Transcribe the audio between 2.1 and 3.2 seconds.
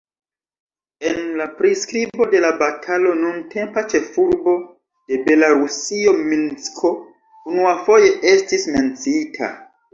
de la batalo